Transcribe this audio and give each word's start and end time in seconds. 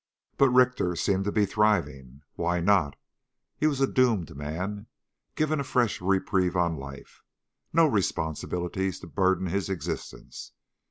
But 0.35 0.49
Richter 0.49 0.95
seemed 0.95 1.25
to 1.25 1.31
be 1.31 1.45
thriving. 1.45 2.23
Why 2.33 2.59
not? 2.59 2.95
He 3.55 3.67
was 3.67 3.79
a 3.81 3.85
doomed 3.87 4.35
man 4.35 4.87
given 5.35 5.59
a 5.59 5.63
fresh 5.63 6.01
reprieve 6.01 6.55
on 6.55 6.75
life, 6.75 7.21
with 7.67 7.75
no 7.75 7.85
responsibilities 7.85 8.99
to 9.01 9.05
burden 9.07 9.45
his 9.45 9.69
existence. 9.69 10.53